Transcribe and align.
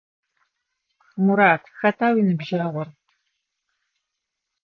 Мурат, 1.23 1.63
хэта 1.79 2.05
уиныбджэгъур? 2.13 2.87